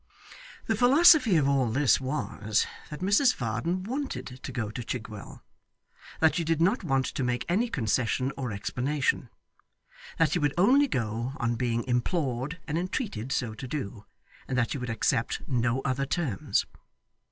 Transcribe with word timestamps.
The 0.65 0.75
philosophy 0.75 1.35
of 1.35 1.47
all 1.47 1.67
this 1.67 2.01
was, 2.01 2.65
that 2.89 3.01
Mrs 3.01 3.35
Varden 3.35 3.83
wanted 3.83 4.39
to 4.41 4.51
go 4.51 4.71
to 4.71 4.83
Chigwell; 4.83 5.43
that 6.19 6.33
she 6.33 6.43
did 6.43 6.59
not 6.59 6.83
want 6.83 7.05
to 7.05 7.23
make 7.23 7.45
any 7.47 7.69
concession 7.69 8.31
or 8.35 8.51
explanation; 8.51 9.29
that 10.17 10.31
she 10.31 10.39
would 10.39 10.55
only 10.57 10.87
go 10.87 11.33
on 11.37 11.53
being 11.53 11.83
implored 11.83 12.59
and 12.67 12.79
entreated 12.79 13.31
so 13.31 13.53
to 13.53 13.67
do; 13.67 14.05
and 14.47 14.57
that 14.57 14.71
she 14.71 14.79
would 14.79 14.89
accept 14.89 15.43
no 15.47 15.81
other 15.81 16.07
terms. 16.07 16.65